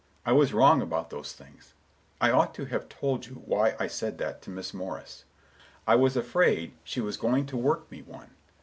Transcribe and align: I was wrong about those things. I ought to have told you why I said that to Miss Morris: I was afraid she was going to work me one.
I 0.25 0.31
was 0.31 0.51
wrong 0.51 0.81
about 0.81 1.11
those 1.11 1.31
things. 1.31 1.75
I 2.19 2.31
ought 2.31 2.55
to 2.55 2.65
have 2.65 2.89
told 2.89 3.27
you 3.27 3.35
why 3.45 3.75
I 3.79 3.85
said 3.85 4.17
that 4.17 4.41
to 4.41 4.49
Miss 4.49 4.73
Morris: 4.73 5.25
I 5.85 5.93
was 5.93 6.17
afraid 6.17 6.73
she 6.83 7.01
was 7.01 7.17
going 7.17 7.45
to 7.45 7.55
work 7.57 7.91
me 7.91 8.01
one. 8.01 8.31